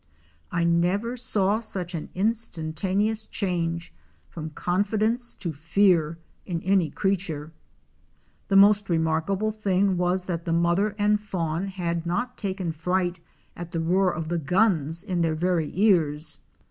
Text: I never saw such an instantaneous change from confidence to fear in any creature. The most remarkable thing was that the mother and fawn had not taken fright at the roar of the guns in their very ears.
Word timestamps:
I 0.51 0.63
never 0.63 1.15
saw 1.15 1.59
such 1.59 1.93
an 1.93 2.09
instantaneous 2.15 3.27
change 3.27 3.93
from 4.31 4.49
confidence 4.49 5.35
to 5.35 5.53
fear 5.53 6.17
in 6.43 6.59
any 6.63 6.89
creature. 6.89 7.51
The 8.47 8.55
most 8.55 8.89
remarkable 8.89 9.51
thing 9.51 9.97
was 9.97 10.25
that 10.25 10.45
the 10.45 10.53
mother 10.53 10.95
and 10.97 11.19
fawn 11.19 11.67
had 11.67 12.07
not 12.07 12.35
taken 12.35 12.71
fright 12.71 13.19
at 13.55 13.69
the 13.73 13.79
roar 13.79 14.11
of 14.11 14.29
the 14.29 14.39
guns 14.39 15.03
in 15.03 15.21
their 15.21 15.35
very 15.35 15.69
ears. 15.79 16.39